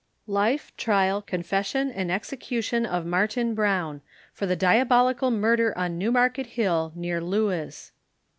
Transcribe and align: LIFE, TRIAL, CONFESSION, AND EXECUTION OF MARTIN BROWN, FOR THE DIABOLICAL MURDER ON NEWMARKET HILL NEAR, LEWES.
LIFE, 0.25 0.75
TRIAL, 0.77 1.21
CONFESSION, 1.21 1.91
AND 1.91 2.11
EXECUTION 2.11 2.87
OF 2.87 3.05
MARTIN 3.05 3.53
BROWN, 3.53 4.01
FOR 4.33 4.47
THE 4.47 4.55
DIABOLICAL 4.55 5.29
MURDER 5.29 5.77
ON 5.77 5.99
NEWMARKET 5.99 6.47
HILL 6.57 6.91
NEAR, 6.95 7.21
LEWES. 7.21 7.91